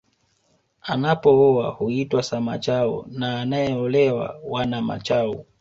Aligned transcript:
Anapooa 0.81 1.71
huitwa 1.71 2.23
Samachau 2.23 3.05
na 3.11 3.41
anaeolewa 3.41 4.39
Wanamachau 4.43 5.45